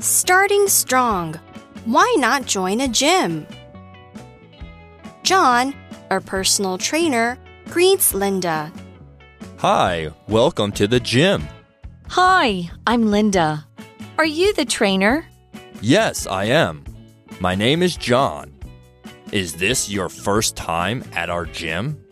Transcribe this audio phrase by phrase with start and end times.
[0.00, 1.34] Starting strong.
[1.84, 3.46] Why not join a gym?
[5.24, 5.74] John,
[6.10, 8.72] our personal trainer, greets Linda.
[9.58, 11.46] Hi, welcome to the gym.
[12.08, 13.66] Hi, I'm Linda.
[14.16, 15.26] Are you the trainer?
[15.82, 16.82] Yes, I am.
[17.38, 18.54] My name is John.
[19.32, 22.02] Is this your first time at our gym?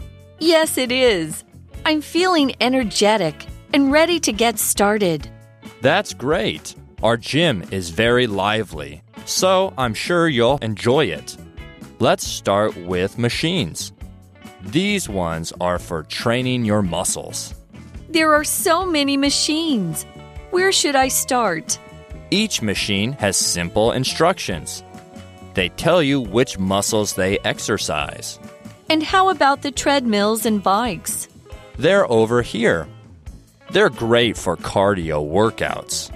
[0.40, 1.42] Yes, it is.
[1.86, 5.26] I'm feeling energetic and ready to get started.
[5.80, 6.74] That's great.
[7.00, 11.36] Our gym is very lively, so I'm sure you'll enjoy it.
[12.00, 13.92] Let's start with machines.
[14.62, 17.54] These ones are for training your muscles.
[18.08, 20.06] There are so many machines.
[20.50, 21.78] Where should I start?
[22.32, 24.82] Each machine has simple instructions.
[25.54, 28.40] They tell you which muscles they exercise.
[28.90, 31.28] And how about the treadmills and bikes?
[31.76, 32.88] They're over here.
[33.70, 36.10] They're great for cardio workouts.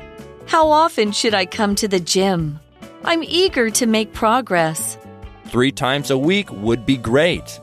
[0.53, 2.61] How often should I come to the gym?
[3.05, 4.99] I'm eager to make progress.
[5.47, 7.59] Three times a week would be great.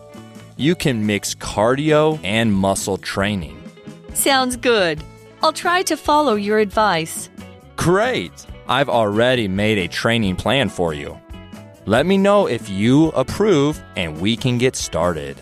[0.57, 3.61] You can mix cardio and muscle training.
[4.15, 5.03] Sounds good.
[5.43, 7.29] I'll try to follow your advice.
[7.75, 8.33] Great!
[8.67, 11.15] I've already made a training plan for you.
[11.85, 15.37] Let me know if you approve and we can get started.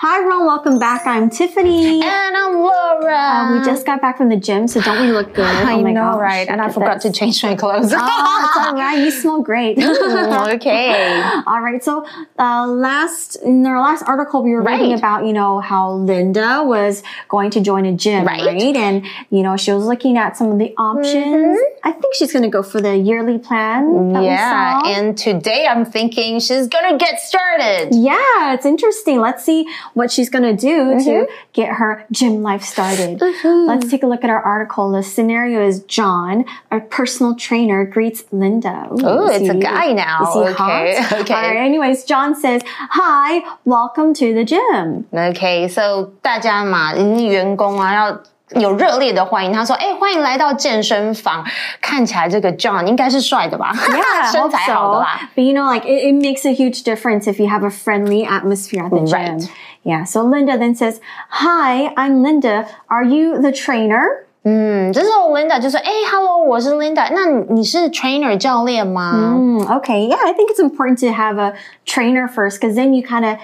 [0.00, 1.08] Hi everyone, welcome back.
[1.08, 2.00] I'm Tiffany.
[2.00, 3.16] And I'm Laura.
[3.16, 5.44] Uh, we just got back from the gym, so don't we look good?
[5.44, 6.48] I oh my know, gosh, right?
[6.48, 7.10] And I forgot this.
[7.10, 7.92] to change my clothes.
[7.92, 8.96] Oh, it's all right.
[8.96, 9.76] You smell great.
[9.82, 11.20] okay.
[11.48, 11.82] all right.
[11.82, 12.06] So,
[12.38, 17.02] uh, last in our last article, we were reading about you know how Linda was
[17.28, 18.76] going to join a gym, Right.
[18.76, 21.58] And you know she was looking at some of the options.
[21.82, 24.12] I think she's going to go for the yearly plan.
[24.12, 24.78] That Yeah.
[24.78, 25.00] We saw.
[25.00, 27.88] And today I'm thinking she's gonna get started.
[27.90, 29.20] Yeah, it's interesting.
[29.20, 29.66] Let's see
[29.97, 31.05] what she's going to do Mm-hmm.
[31.05, 33.21] to get her gym life started.
[33.21, 34.91] Let's take a look at our article.
[34.91, 38.87] The scenario is John, our personal trainer, greets Linda.
[38.91, 40.23] Ooh, Oh, is it's a he- guy now.
[40.27, 41.21] Is he Okay, hot?
[41.21, 41.33] okay.
[41.33, 41.57] All right.
[41.57, 48.19] Anyways, John says, "Hi, welcome to the gym." Okay, so 大家嘛，员工啊要。
[48.55, 51.43] 有热烈的欢迎，他说：“哎、欢迎来到健身房。
[51.81, 53.71] 看起来这个 John 应该是帅的吧？
[53.73, 55.01] Yeah, I 身 hope 材好的 so.
[55.01, 55.29] 啦。
[55.35, 58.25] But you know, like it, it makes a huge difference if you have a friendly
[58.27, 59.39] atmosphere at the gym.
[59.39, 59.49] Right.
[59.83, 60.03] Yeah.
[60.05, 60.99] So Linda then says,
[61.29, 62.65] "Hi, I'm Linda.
[62.87, 64.03] Are you the trainer?"
[64.45, 67.07] 嗯，这时候 Linda 就说：“哎、h e l l o 我是 Linda。
[67.11, 71.53] 那你是 trainer 教练吗？” Mm, okay, yeah, I think it's important to have a
[71.85, 73.37] trainer first because then you kind of,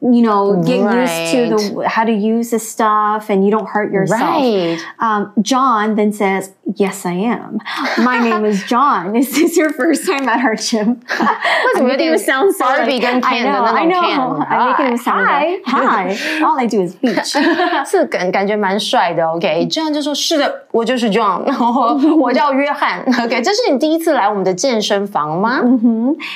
[0.00, 3.92] you know, get used to the how to use the stuff and you don't hurt
[3.92, 4.20] yourself.
[4.20, 4.78] Right.
[5.00, 7.58] Um, John then says, "Yes, I am.
[7.98, 9.14] My name is John.
[9.16, 12.64] Is this your first time at our gym?" 为什么有 I'm 点 making it sound so
[12.64, 14.38] like- Barbie 跟 I Ken 的 know, 那 I 种 know.
[14.38, 14.46] Ken？
[14.46, 16.14] I'm making it sound like Hi.
[16.14, 16.44] hi.
[16.44, 17.36] All I do is beach.
[17.84, 25.60] 是感感觉蛮帅的，OK，这样就说是的，我就是 John，我我叫约翰，OK，这是你第一次来我们的健身房吗？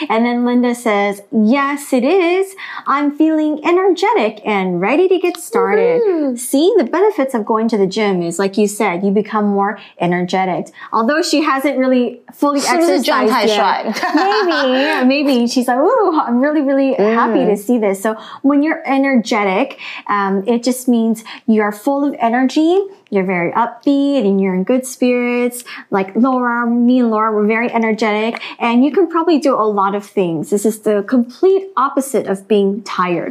[0.08, 2.54] And then Linda says, Yes, it is.
[2.86, 6.01] I'm feeling feeling energetic and ready to get started.
[6.01, 6.35] Mm-hmm.
[6.35, 9.79] See, the benefits of going to the gym is like you said, you become more
[9.99, 10.73] energetic.
[10.93, 13.85] Although she hasn't really fully she exercised yet.
[15.07, 17.13] maybe, maybe she's like, ooh, I'm really, really mm.
[17.13, 18.01] happy to see this.
[18.01, 22.79] So when you're energetic, um, it just means you're full of energy
[23.11, 25.65] you're very upbeat and you're in good spirits.
[25.91, 29.93] Like Laura, me and Laura were very energetic and you can probably do a lot
[29.93, 30.49] of things.
[30.49, 33.30] This is the complete opposite of being tired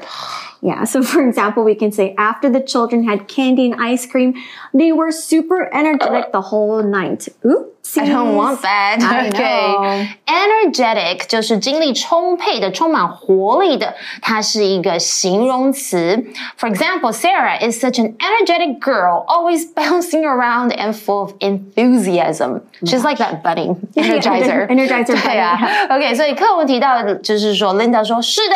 [0.62, 0.86] Yeah.
[0.86, 4.34] So for example, we can say after the children had candy and ice cream,
[4.74, 7.28] they were super energetic the whole night.
[7.46, 7.98] Oops.
[7.98, 8.98] I don't want that.
[9.00, 9.78] I know.
[9.78, 16.26] OK, energetic 就是精力充沛的、充满活力的，它是一个形容词。
[16.58, 22.62] For example, Sarah is such an energetic girl, always bouncing around and full of enthusiasm.
[22.84, 24.68] She's like that bunny energizer.
[24.68, 25.22] Energizer bunny.
[25.22, 25.60] 对啊。
[25.92, 28.56] OK，所以课文提到的就是说，Linda 说是的。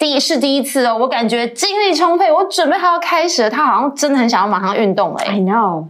[0.00, 3.50] 第一是第一次哦，我感觉精力充沛，我准备还要开始了。
[3.50, 5.86] 她好像真的很想要马上运动哎、 I know.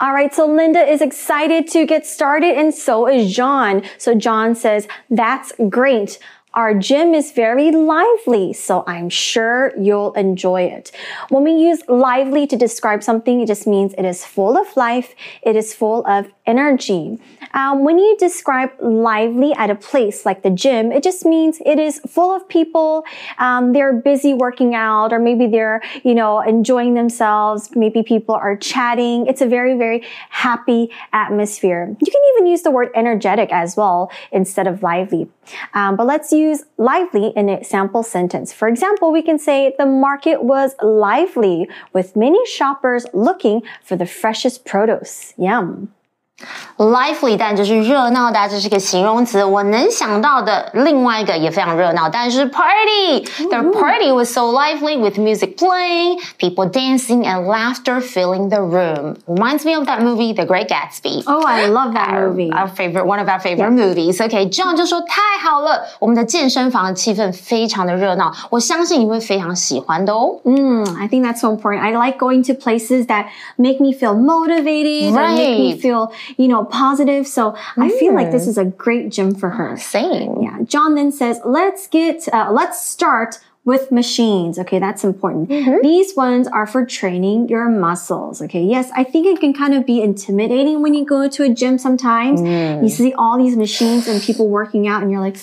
[0.00, 3.82] All right, so Linda is excited to get started, and so is John.
[3.98, 6.18] So John says, That's great.
[6.54, 10.92] Our gym is very lively, so I'm sure you'll enjoy it.
[11.28, 15.14] When we use lively to describe something, it just means it is full of life,
[15.42, 17.19] it is full of energy.
[17.53, 21.79] Um, when you describe lively at a place like the gym, it just means it
[21.79, 23.05] is full of people.
[23.37, 27.75] Um, they're busy working out, or maybe they're, you know, enjoying themselves.
[27.75, 29.27] Maybe people are chatting.
[29.27, 31.95] It's a very, very happy atmosphere.
[31.99, 35.29] You can even use the word energetic as well instead of lively.
[35.73, 38.51] Um, but let's use lively in a sample sentence.
[38.51, 44.05] For example, we can say the market was lively with many shoppers looking for the
[44.05, 45.33] freshest produce.
[45.37, 45.93] Yum.
[46.76, 49.44] lively 当然就是热闹的，这是个形容词。
[49.44, 59.16] 我能想到的另外一个也非常热闹，但是 party。The party was so lively with music playing, people dancing, and laughter filling the room.
[59.26, 61.24] Reminds me of that movie, The Great Gatsby.
[61.26, 62.52] Oh, I love that movie.
[62.52, 64.20] Our favorite, one of our favorite movies.
[64.20, 70.38] Okay, John 就说太好了，我们的健身房的气氛非常的热闹，我相信你会非常喜欢的哦。
[70.44, 71.80] Mm, I think that's so important.
[71.80, 75.80] I like going to places that make me feel motivated, and make me Right.
[75.80, 77.27] feel, you know, positive.
[77.27, 78.49] So I feel like this mm.
[78.49, 79.77] is a great gym for her.
[79.77, 80.41] Same.
[80.41, 80.59] Yeah.
[80.63, 84.59] John then says, let's get, uh, let's start with machines.
[84.59, 84.79] Okay.
[84.79, 85.49] That's important.
[85.49, 85.81] Mm-hmm.
[85.81, 88.41] These ones are for training your muscles.
[88.41, 88.63] Okay.
[88.63, 88.91] Yes.
[88.95, 92.41] I think it can kind of be intimidating when you go to a gym sometimes.
[92.41, 92.89] You mm.
[92.89, 95.37] see all these machines and people working out and you're like,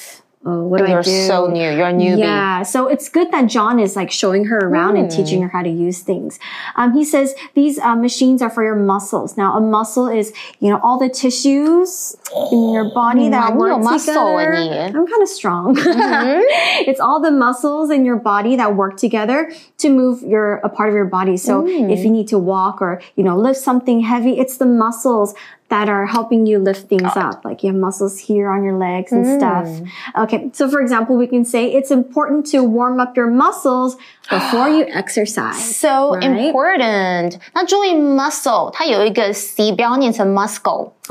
[0.44, 0.92] oh, what do I do?
[0.94, 1.60] You're so new.
[1.60, 2.18] You're a newbie.
[2.18, 5.62] Yeah, so it's good that John is like showing her around and teaching her how
[5.62, 6.38] to use things.
[6.76, 9.36] Um, he says these uh, machines are for your muscles.
[9.36, 12.16] Now, a muscle is you know all the tissues
[12.52, 13.72] in your body that Mm, work
[14.06, 14.54] together.
[14.96, 15.76] I'm kind of strong.
[15.78, 20.88] it's all the muscles in your body that work together to move your a part
[20.88, 21.36] of your body.
[21.36, 21.92] So Mm.
[21.92, 25.34] if you need to walk or you know lift something heavy, it's the muscles
[25.69, 27.43] that are helping you lift things up.
[27.43, 29.37] Like you have muscles here on your legs and Mm.
[29.37, 29.67] stuff.
[30.15, 30.51] Okay.
[30.53, 33.97] So for example, we can say it's important to warm up your muscles
[34.29, 35.75] before you exercise.
[35.75, 36.23] So Right.
[36.23, 37.39] important。
[37.53, 40.91] 那注意 muscle，它有一个 c 不要念成 muscle，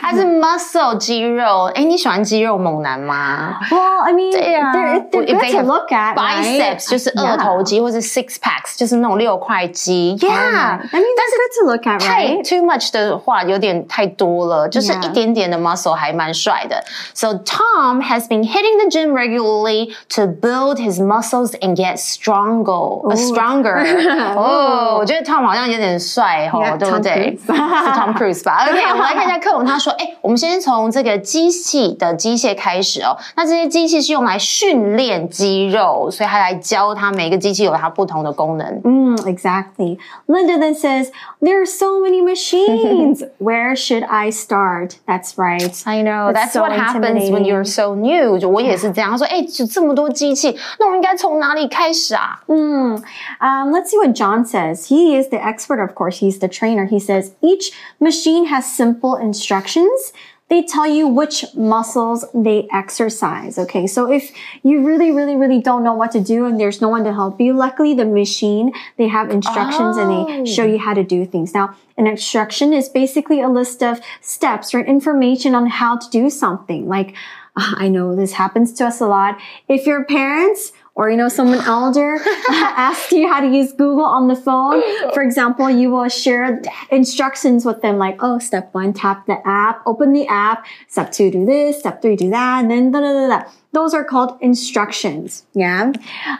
[0.00, 1.70] 它是 muscle 肌肉。
[1.74, 6.90] 哎，你喜欢肌肉猛男吗 Well, I mean, 对啊 they're, they're If good they to have look at, biceps right?
[6.90, 10.16] 就是二头肌，或者 six packs 就是那种六块肌。
[10.20, 10.80] Yeah， Yeah.
[10.90, 12.48] I mean, that's good to look at, 太 right?
[12.48, 15.04] too much 的话 有点太多了，就是 Yeah.
[15.04, 16.82] 一点点的 muscle 还蛮帅的。
[17.14, 23.16] So Tom has been hitting the gym regularly to build his muscles and get stronger, uh,
[23.16, 24.34] stronger.
[24.36, 28.66] 哦，我觉得 Tom 好像有点帅哦 Yeah，对不 Tom 对 Cruise 是 Tom Cruise 吧？
[28.68, 29.66] OK，我们来看一下课文。
[29.66, 33.16] 他说：“哎，我们先从这个机器的机械开始哦。
[33.36, 38.80] 那这些机器是用来训练肌肉，所以他来教他每个机器有它不同的功能。
[38.82, 39.98] Mm, exactly.
[40.26, 41.10] Linda then says,
[41.40, 43.24] there are so many machines.
[43.38, 44.98] Where should I start?
[45.06, 45.82] That's right.
[45.86, 48.38] I know That's that's so what happens when you're so new。
[48.38, 53.02] 就我也是这样，他说：“哎，就这么多机器，那我应该从哪里开始啊 Mm.
[53.40, 54.86] Um, let's see what John says.
[54.86, 56.18] He is the expert, of course.
[56.18, 56.86] He's the trainer.
[56.86, 60.12] He says each machine has simple instructions.
[60.49, 63.57] They tell you which muscles they exercise.
[63.57, 63.85] Okay.
[63.85, 64.31] So if
[64.63, 67.41] you really, really, really don't know what to do and there's no one to help
[67.41, 70.45] you, luckily the machine, they have instructions and they oh.
[70.45, 71.53] show you how to do things.
[71.53, 76.29] Now, an instruction is basically a list of steps or information on how to do
[76.29, 76.87] something.
[76.87, 77.13] Like,
[77.57, 79.37] ah, I know this happens to us a lot.
[79.67, 82.17] If your parents or you know someone elder
[82.49, 84.81] asks you how to use Google on the phone,
[85.13, 89.81] for example, you will share instructions with them like, oh, step one, tap the app,
[89.85, 90.65] open the app.
[90.87, 91.79] Step two, do this.
[91.79, 93.49] Step three, do that, and then da da da da.
[93.73, 95.45] Those are called instructions.
[95.53, 95.91] Yeah.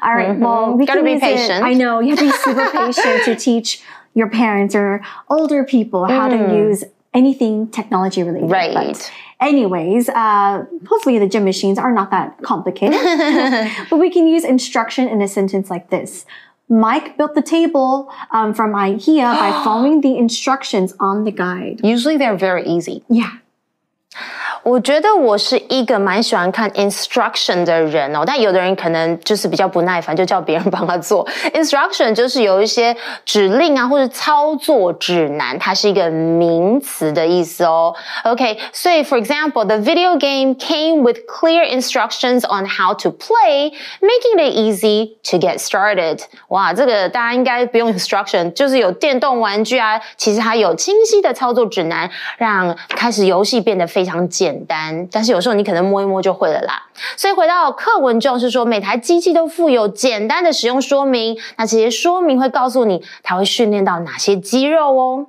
[0.01, 0.29] All right.
[0.29, 0.41] Mm-hmm.
[0.41, 1.63] Well, we Gotta can be use it- patient.
[1.63, 3.83] I know you have to be super patient to teach
[4.15, 6.69] your parents or older people how to mm.
[6.69, 6.83] use
[7.17, 8.49] anything technology related.
[8.49, 8.73] Right.
[8.73, 9.11] But
[9.41, 12.99] anyways, uh, hopefully the gym machines are not that complicated.
[13.89, 16.25] but we can use instruction in a sentence like this.
[16.69, 22.37] Mike built the table um, from IKEA by following the instructions on the guide.？Usually they're
[22.37, 23.37] very easy。Yeah.
[24.67, 31.25] 我觉得我是一个蛮喜欢看 instruction 的人哦，但有的人可能就是比较不耐烦，就叫别人帮他做。
[31.53, 32.93] instruction 就是有一些
[33.23, 37.95] 指令啊，或者操作指南，它是一个名词的意思哦。
[38.25, 43.71] OK，所以 for example, the video game came with clear instructions on how to play,
[44.01, 46.19] making it easy to get started。
[46.49, 55.07] 哇，这个大家应该不用 instruction，就是有电动玩具啊，其实它有清晰的操作指南，让开始游戏变得非常简单。
[55.11, 56.83] 但是有时候你可能摸一摸就会了啦。
[57.15, 65.27] 所以回到课文中是说，每台机器都附有简单的使用说明，那这些说明会告诉你它会训练到哪些肌肉哦。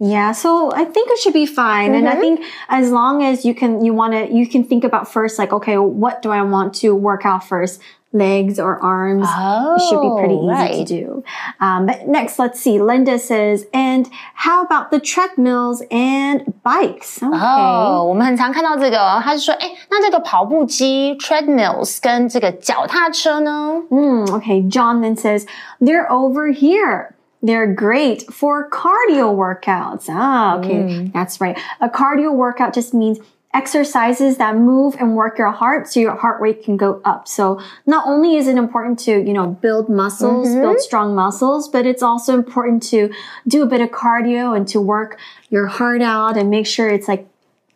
[0.00, 1.90] Yeah, so I think it should be fine.
[1.90, 5.08] And I think as long as you can, you want to, you can think about
[5.08, 7.80] first, like, okay, what do I want to work out first?
[8.15, 9.27] Legs or arms?
[9.27, 10.85] it should be pretty easy Oh, right.
[10.85, 11.23] to do.
[11.59, 12.79] Um, but next, let's see.
[12.79, 17.23] Linda says, and how about the treadmills and bikes?
[17.23, 17.35] Okay.
[17.35, 23.81] 哦，我们很常看到这个哦，他是说，哎，那这个跑步机 treadmills 跟这个脚踏车呢？
[23.89, 24.61] Hmm, okay.
[24.69, 25.47] John then says,
[25.81, 27.15] they're over here.
[27.41, 30.05] They're great for cardio workouts.
[30.07, 31.09] Ah, okay.
[31.11, 31.57] That's right.
[31.79, 33.17] A cardio workout just means
[33.54, 37.26] exercises that move and work your heart so your heart rate can go up.
[37.26, 40.80] So not only is it important to, you know, build muscles, build mm-hmm.
[40.80, 43.12] strong muscles, but it's also important to
[43.46, 47.08] do a bit of cardio and to work your heart out and make sure it's
[47.08, 47.26] like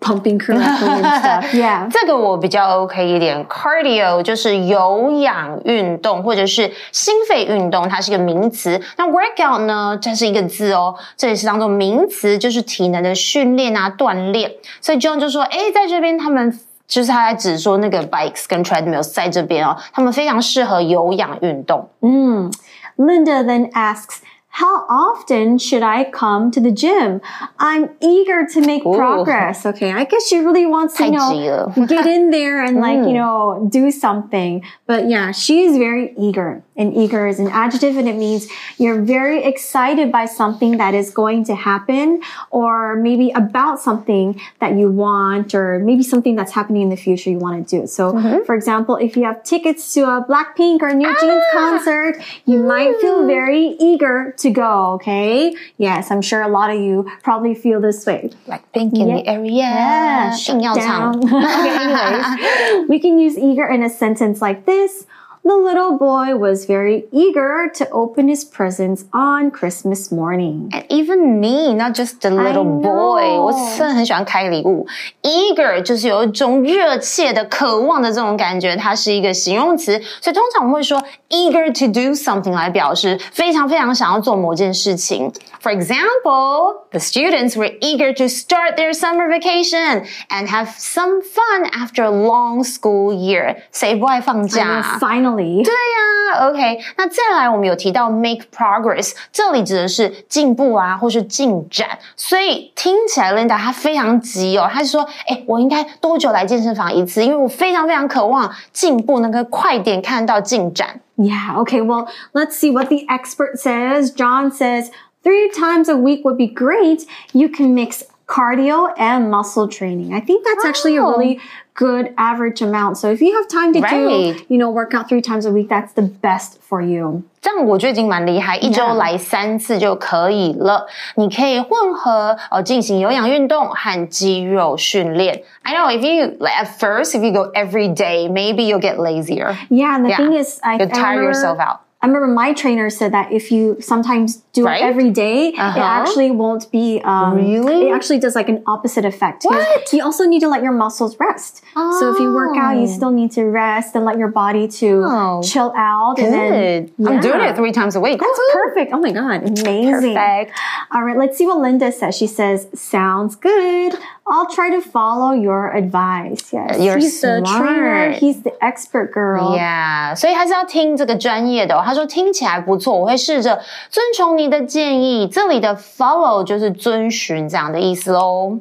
[0.02, 1.44] pumping correctly and stuff.
[1.54, 1.88] Yeah.
[1.90, 8.80] 这个我比较 OK 一点，cardio 就是有氧运动或者是心肺运动，它是一个名词。
[8.96, 14.50] 那 workout 呢，这是一个字哦，这也是当做名词，就是体能的训练啊、锻炼。
[14.80, 16.58] 所以 John 就说，哎，在这边他们。
[16.88, 21.88] 就是他在指说那个 bikes 跟 treadmills 在这边哦，他们非常适合有氧运动。
[22.02, 22.52] 嗯
[22.98, 24.18] ，Linda then asks.
[24.54, 27.22] How often should I come to the gym?
[27.58, 28.94] I'm eager to make Ooh.
[28.94, 29.64] progress.
[29.64, 29.90] Okay.
[29.90, 33.08] I guess she really wants to know, get in there and like, mm.
[33.08, 34.62] you know, do something.
[34.86, 39.00] But yeah, she is very eager and eager is an adjective and it means you're
[39.00, 42.20] very excited by something that is going to happen
[42.50, 47.30] or maybe about something that you want or maybe something that's happening in the future
[47.30, 47.86] you want to do.
[47.86, 48.44] So mm-hmm.
[48.44, 51.16] for example, if you have tickets to a Blackpink or New ah!
[51.20, 52.68] Jeans concert, you mm.
[52.68, 53.26] might feel mm.
[53.26, 54.92] very eager to go.
[54.94, 55.54] Okay.
[55.78, 56.10] Yes.
[56.10, 58.30] I'm sure a lot of you probably feel this way.
[58.46, 59.16] Blackpink in yeah.
[59.16, 59.52] the area.
[59.52, 60.36] Yeah.
[60.36, 61.16] Shut down.
[61.24, 65.06] okay, anyways, we can use eager in a sentence like this
[65.43, 70.69] The little boy was very eager to open his presents on Christmas morning.
[70.73, 73.41] And even me, not just the little I boy， know.
[73.43, 74.85] 我真的很喜欢开礼物。
[75.21, 85.31] Eager 就是有一种热切的、渴望的这种感觉，它是一个形容词，所以通常我们会说 eager to do something 来表示非常非常想要做某件事情。
[85.61, 92.03] For example, the students were eager to start their summer vacation and have some fun after
[92.03, 93.55] a long school year。
[93.71, 94.99] 谁不爱放 I 假
[95.36, 107.22] 对呀、o k 那再来我们有提到 make progress，这里指的是进步啊，或是进展，所以听起来 Linda 她非常急哦，她说，哎，我应该多久来健身房一次？
[107.24, 111.00] 因为我非常非常渴望进步，能够快点看到进展。
[111.16, 114.10] Yeah, okay, well, let's see what the expert says.
[114.14, 114.90] John says
[115.22, 117.06] three times a week would be great.
[117.32, 120.13] You can mix cardio and muscle training.
[120.13, 121.11] I think that's actually a Oh.
[121.17, 121.39] really
[121.73, 122.97] good average amount.
[122.97, 124.35] So if you have time to Right.
[124.37, 127.21] do, you know, work out three times a week, that's the best for you.
[127.39, 128.93] 这样我觉得已经蛮厉害，一周 Yeah.
[128.95, 130.87] 来三次就可以了。
[131.15, 135.43] 你可以混合哦，进行有氧运动和肌肉训练。
[135.63, 139.55] I know if you like at first if you go every day, maybe you'll get lazier.
[139.69, 140.17] Yeah, and the Yeah.
[140.17, 141.79] thing is, I, You'll I tire remember- yourself out.
[142.02, 144.82] I remember my trainer said that if you sometimes do Right?
[144.82, 145.78] it every day, it Uh-huh.
[145.80, 147.00] actually won't be.
[147.04, 147.88] Um, Really?
[147.88, 149.44] It actually does like an opposite effect.
[149.44, 149.92] What?
[149.92, 151.62] You also need to let your muscles rest.
[151.76, 151.96] Oh.
[152.00, 155.02] So if you work out, you still need to rest and let your body to
[155.06, 155.40] Oh.
[155.44, 156.18] chill out.
[156.18, 157.06] And then, Good.
[157.08, 158.18] I'm doing it three times a week.
[158.20, 158.52] That's Woohoo.
[158.52, 158.92] perfect.
[158.92, 160.14] Oh my god, amazing.
[160.16, 160.52] Perfect.
[160.92, 162.16] All right, let's see what Linda says.
[162.16, 163.96] She says, "Sounds good.
[164.25, 168.13] I'll try to follow your advice." Yes, You're he's the trainer.
[168.13, 168.19] smart.
[168.19, 169.57] He's the expert girl.
[169.57, 171.83] Yeah，所以还是要听这个专业的、哦。
[171.85, 175.27] 他说听起来不错，我会试着遵从你的建议。
[175.27, 178.57] 这里的 follow 就是遵循这样的意思喽。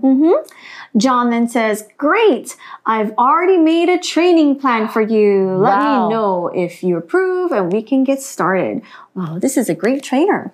[0.98, 5.58] John then says, Great, I've already made a training plan for you.
[5.58, 6.08] Let Wow.
[6.08, 8.80] me know if you approve and we can get started.
[9.14, 10.50] Wow, this is a great trainer.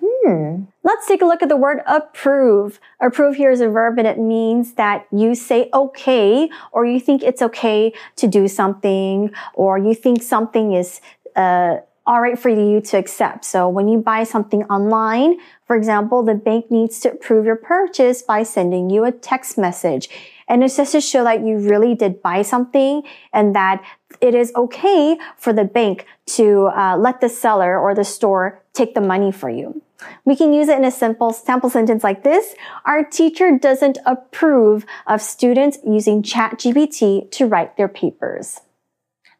[0.82, 2.80] Let's take a look at the word approve.
[3.00, 7.22] Approve here is a verb and it means that you say okay or you think
[7.22, 11.00] it's okay to do something or you think something is,
[11.36, 13.44] uh, all right for you to accept.
[13.44, 18.22] So when you buy something online, for example, the bank needs to approve your purchase
[18.22, 20.08] by sending you a text message.
[20.48, 23.02] And it's just to show that you really did buy something
[23.34, 23.84] and that
[24.22, 26.06] it is okay for the bank
[26.38, 29.82] to uh, let the seller or the store take the money for you.
[30.24, 32.54] We can use it in a simple sample sentence like this.
[32.84, 38.60] Our teacher doesn't approve of students using ChatGPT to write their papers.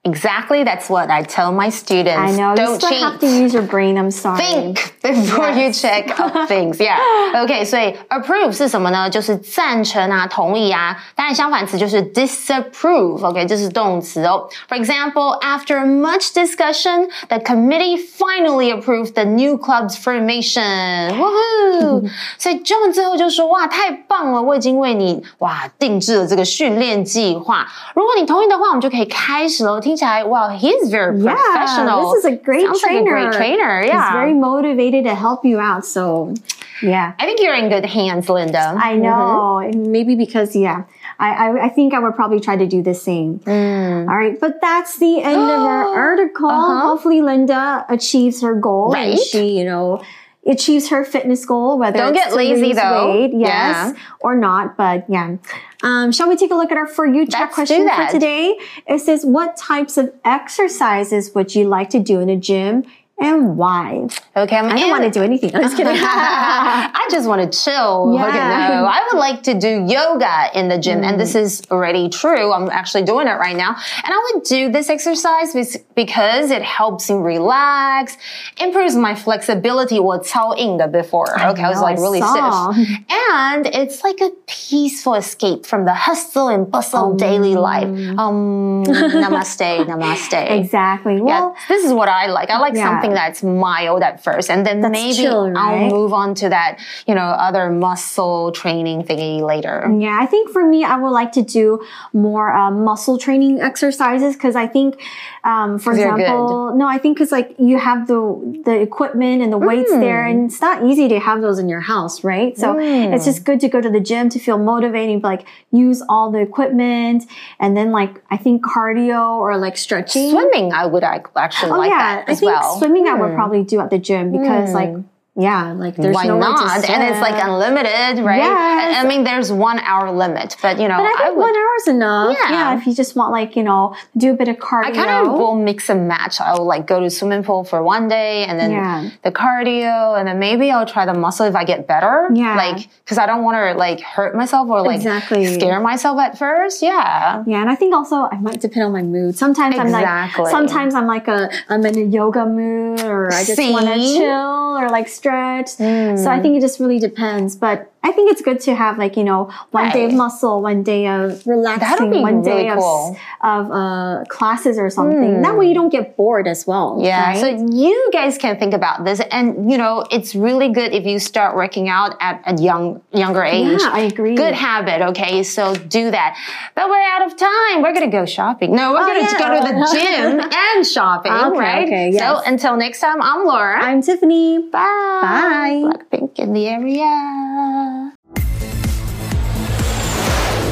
[0.07, 2.17] Exactly, that's what I tell my students.
[2.17, 3.01] I know you Don't still cheat.
[3.01, 3.97] have to use your brain.
[3.97, 4.37] I'm sorry.
[4.37, 6.77] Think before you check up things.
[6.77, 6.97] Yeah.
[7.41, 9.09] OK，所以 approve 是什么呢？
[9.09, 10.97] 就是赞成啊，同意啊。
[11.15, 14.49] 当然相反词就是 disapprove。OK，这是动词哦。
[14.67, 21.17] For example, after much discussion, the committee finally approved the new club's formation.
[21.17, 22.11] Woohoo！
[22.37, 24.41] 所以 John 最后就说：“哇，太棒了！
[24.41, 27.65] 我已经为你哇定制了这个训练计划。
[27.95, 29.79] 如果你同意的话，我们就可以开始了。
[29.79, 32.12] 听 Jai, wow, he's very yeah, professional.
[32.12, 33.18] This is a great Sounds trainer.
[33.18, 34.06] Like a great trainer, yeah.
[34.06, 35.84] He's very motivated to help you out.
[35.84, 36.34] So,
[36.82, 37.14] yeah.
[37.18, 38.74] I think you're in good hands, Linda.
[38.76, 39.02] I mm-hmm.
[39.02, 39.60] know.
[39.64, 39.92] Mm-hmm.
[39.92, 40.84] Maybe because, yeah.
[41.18, 43.40] I, I, I, think I would probably try to do the same.
[43.40, 44.08] Mm.
[44.08, 46.48] All right, but that's the end of our article.
[46.48, 46.80] Uh-huh.
[46.80, 49.14] Hopefully, Linda achieves her goal right?
[49.14, 50.00] and she, you know,
[50.48, 53.12] achieves her fitness goal, whether Don't it's get lazy, though.
[53.12, 53.92] weight, yes, Yeah.
[54.20, 54.76] or not.
[54.76, 55.36] But yeah.
[55.82, 58.58] Um, shall we take a look at our for you chat Let's question for today?
[58.86, 62.84] It says, "What types of exercises would you like to do in a gym?"
[63.20, 64.06] and why?
[64.36, 65.54] Okay, I'm I do not want to do anything.
[65.54, 65.92] I'm just kidding.
[65.96, 68.14] I just want to chill.
[68.14, 68.28] Yeah.
[68.28, 71.04] Okay, no, I would like to do yoga in the gym, mm.
[71.04, 71.40] and this mm.
[71.40, 72.52] is already true.
[72.52, 75.52] I'm actually doing it right now, and I would do this exercise
[75.96, 78.16] because it helps me relax,
[78.60, 79.98] improves my flexibility.
[79.98, 81.32] Well, Cao Ying before.
[81.40, 85.94] Okay, I, I was like really stiff, and it's like a peaceful escape from the
[85.94, 87.18] hustle and bustle mm.
[87.18, 87.88] daily life.
[88.18, 90.50] Um, namaste, namaste.
[90.50, 91.20] Exactly.
[91.20, 92.50] Well, yeah, this is what I like.
[92.50, 92.88] I like yeah.
[92.88, 96.78] something that's mild at first, and then That's maybe chill, I'll move on to that,
[97.06, 99.90] you know, other muscle training thingy later.
[99.98, 104.34] Yeah, I think for me, I would like to do more uh, muscle training exercises
[104.34, 105.00] because I think,
[105.44, 109.58] um, for example, no, I think because like you have the the equipment and the
[109.58, 110.00] weights Mm.
[110.00, 112.56] there, and it's not easy to have those in your house, right?
[112.58, 116.30] So it's just good to go to the gym to feel motivating, like use all
[116.30, 117.24] the equipment,
[117.58, 120.30] and then like I think cardio or like stretching.
[120.30, 122.78] Swimming, I would ac- actually Oh like yeah, that I as think well.
[122.78, 123.34] swimming I would hmm.
[123.34, 125.02] probably do at the gym because like hmm.
[125.38, 126.84] Yeah, like there's Why to not?
[126.90, 128.38] And it's like unlimited, right?
[128.38, 128.96] Yes.
[128.96, 131.42] I I mean, there's one hour limit, but you know, But I think would.
[131.42, 132.36] one hour is enough.
[132.38, 132.50] Yeah.
[132.50, 132.78] Yeah.
[132.78, 134.86] if you just want like, you know, do a bit of cardio.
[134.86, 136.40] I kind of will mix and match.
[136.40, 139.10] I'll like go to swimming pool for one day and then Yeah.
[139.22, 142.28] the cardio and then maybe I'll try the muscle if I get better.
[142.34, 142.56] Yeah.
[142.56, 145.46] Like, cause I don't want to like hurt myself or like Exactly.
[145.54, 146.82] scare myself at first.
[146.82, 147.44] Yeah.
[147.46, 149.36] Yeah, and I think also I might depend on my mood.
[149.38, 153.58] Sometimes I'm like, sometimes I'm like a, I'm in a yoga mood, or I just
[153.70, 155.72] want to chill or like stretch.
[155.76, 156.16] Hmm.
[156.16, 157.56] So I think it just really depends.
[157.56, 160.82] But I think it's good to have like you know one day of muscle, one
[160.82, 163.16] day of relaxing, one really day of cool.
[163.42, 165.42] of uh, classes or something.
[165.42, 166.96] That way you don't get bored as well.
[166.96, 167.04] Hmm.
[167.04, 167.22] Yeah.
[167.30, 167.40] right?
[167.40, 171.18] So you guys can think about this and you know, it's really good if you
[171.18, 173.80] start working out at a young, younger age.
[173.80, 174.34] Yeah, I agree.
[174.36, 175.02] Good habit.
[175.10, 175.42] Okay.
[175.42, 176.36] So do that.
[176.74, 177.82] But we're out of time.
[177.82, 178.74] We're going to go shopping.
[178.74, 179.38] No, we're Oh, going to yeah.
[179.38, 181.32] go to the gym and shopping.
[181.32, 181.86] Okay, right.
[181.86, 183.80] okay, So until next time, I'm Laura.
[183.82, 184.58] I'm Tiffany.
[184.70, 185.18] Bye.
[185.22, 185.82] Bye.
[185.84, 187.97] Blackpink in the area.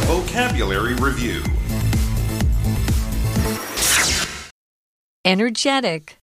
[0.06, 1.42] Vocabulary Review
[5.24, 6.18] Energetic.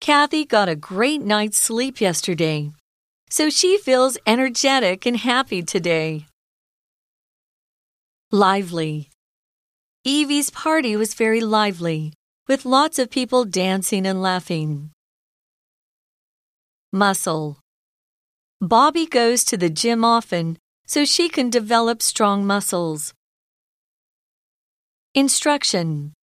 [0.00, 2.70] Kathy got a great night's sleep yesterday,
[3.28, 6.24] so she feels energetic and happy today.
[8.32, 9.10] Lively.
[10.06, 12.14] Evie's party was very lively,
[12.46, 14.92] with lots of people dancing and laughing.
[16.90, 17.58] Muscle.
[18.62, 20.56] Bobby goes to the gym often
[20.88, 23.12] so she can develop strong muscles.
[25.14, 26.14] Instruction.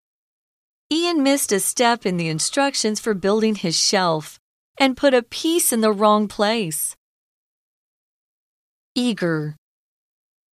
[0.92, 4.40] Ian missed a step in the instructions for building his shelf
[4.80, 6.96] and put a piece in the wrong place.
[8.96, 9.56] Eager.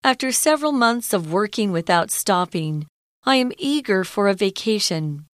[0.04, 2.88] After several months of working without stopping,
[3.24, 5.26] I am eager for a vacation.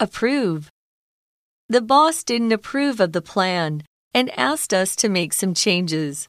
[0.00, 0.70] Approve.
[1.68, 6.28] The boss didn't approve of the plan and asked us to make some changes.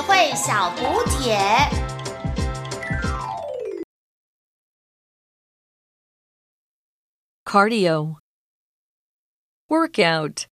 [0.00, 1.36] 慧小补帖。
[7.44, 8.16] Cardio.
[9.68, 10.46] Workout.